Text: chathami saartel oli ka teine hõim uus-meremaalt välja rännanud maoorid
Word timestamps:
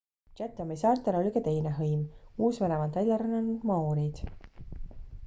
chathami 0.37 0.77
saartel 0.81 1.17
oli 1.19 1.33
ka 1.35 1.43
teine 1.47 1.73
hõim 1.79 2.01
uus-meremaalt 2.47 2.97
välja 3.01 3.21
rännanud 3.25 3.69
maoorid 3.73 4.23